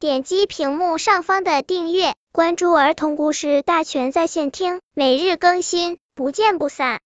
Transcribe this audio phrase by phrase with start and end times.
[0.00, 7.00] 点击屏幕上方的订阅，关注儿童故事大全在线听，每日更新，不见不散。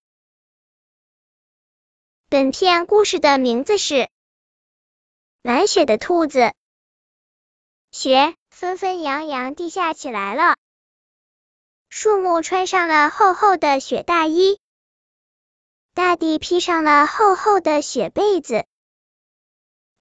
[2.29, 3.95] 本片故事的名字是
[5.41, 6.39] 《满雪的兔子》。
[7.93, 10.57] 雪纷纷扬扬地下起来了，
[11.89, 14.61] 树木穿上了厚厚的雪大衣，
[15.95, 18.67] 大地披上了厚厚的雪被子。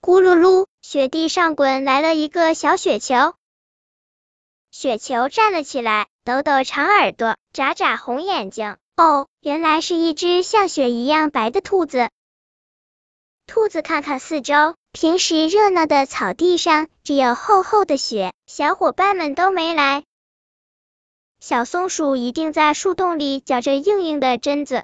[0.02, 3.36] 咕噜噜，雪地上滚来了一个小雪球。
[4.72, 8.78] 雪球站了起来，抖抖长耳朵，眨眨红眼睛。
[8.98, 12.10] 哦，原来是一只像雪一样白的兔子。
[13.46, 20.04] 兔子看看四周，平时热闹的草地上只有厚厚的雪，小伙伴们都没来。
[21.40, 24.84] 小松鼠一定在树洞里嚼着硬硬的榛子，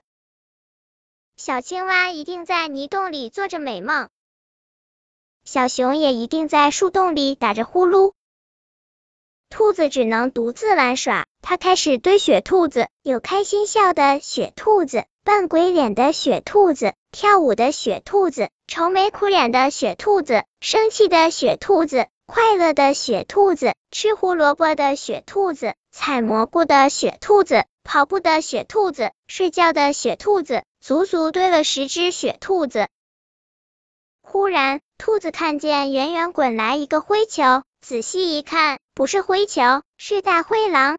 [1.38, 4.10] 小青蛙一定在泥洞里做着美梦。
[5.48, 8.12] 小熊也一定在树洞里打着呼噜，
[9.50, 11.26] 兔子只能独自玩耍。
[11.42, 32.90] 它开始堆雪兔子，有开心笑的雪兔子，扮鬼脸的雪兔子，跳舞的雪兔子，愁眉苦脸的雪兔子，生气的雪兔子，快乐的雪兔子，吃胡萝卜的雪兔子，采蘑菇的雪兔子，跑步的雪兔子，睡觉的雪兔子，足足堆了十只雪兔子。
[34.22, 40.98] 忽然，兔子看见远远滚来一个灰球，仔细一看，不是灰球，是大灰狼。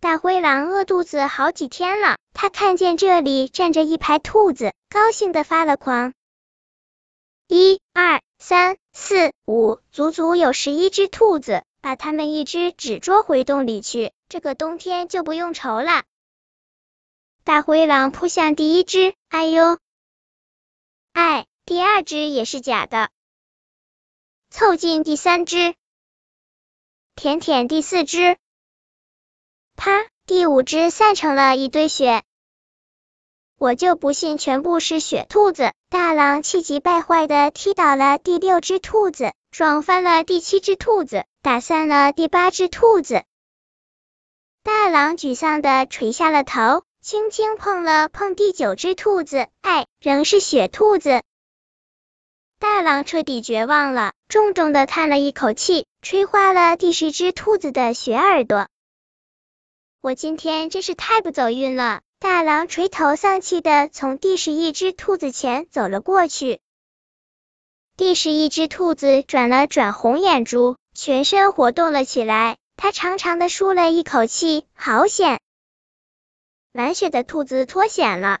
[0.00, 6.14] 大灰狼饿肚子好几天了，他看见这里站着一排兔子，高兴的发了狂。
[7.48, 16.02] 一、二、三、四、五，足足有十一只兔子，把它们一只只捉回洞里去，这个冬天就不用愁了。
[17.44, 19.78] 大灰狼扑向第一只，哎呦，
[21.12, 21.46] 哎。
[21.66, 23.08] 第二只也是假的，
[24.50, 25.74] 凑近第三只，
[27.16, 28.36] 舔舔第四只，
[29.74, 29.90] 啪，
[30.26, 32.22] 第五只散成了一堆雪。
[33.56, 35.72] 我就不信全部是雪兔子！
[35.88, 43.24] 大狼气急败坏的踢倒了第六只兔子，撞翻了第七只兔子，打散了第八只兔子。
[44.62, 51.22] 大狼沮丧的垂下了头，轻轻碰了碰第九只兔子，哎，仍是雪兔子。
[52.58, 58.68] 大狼彻底绝望了，重重的叹了一口气，吹花了第十只兔子的雪耳朵。
[60.00, 62.02] 我今天真是太不走运了！
[62.18, 66.60] 大狼垂头丧气的从第十一只兔子前走了过去。
[67.96, 75.38] 第十一只兔子转了转红眼珠，全身活动了起来，它长长的舒了一口气，好险！
[76.72, 78.40] 玩雪的兔子脱险了。